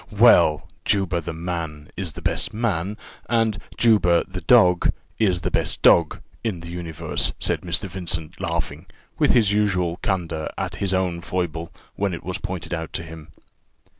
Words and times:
"Well! 0.17 0.67
Juba, 0.83 1.21
the 1.21 1.31
man, 1.31 1.91
is 1.95 2.13
the 2.13 2.23
best 2.23 2.55
man 2.55 2.97
and 3.29 3.59
Juba, 3.77 4.25
the 4.27 4.41
dog, 4.41 4.91
is 5.19 5.41
the 5.41 5.51
best 5.51 5.83
dog, 5.83 6.21
in 6.43 6.61
the 6.61 6.71
universe," 6.71 7.33
said 7.37 7.61
Mr. 7.61 7.87
Vincent, 7.87 8.41
laughing, 8.41 8.87
with 9.19 9.33
his 9.35 9.53
usual 9.53 9.97
candour, 9.97 10.49
at 10.57 10.77
his 10.77 10.91
own 10.91 11.21
foible, 11.21 11.71
when 11.97 12.15
it 12.15 12.23
was 12.23 12.39
pointed 12.39 12.73
out 12.73 12.93
to 12.93 13.03
him. 13.03 13.27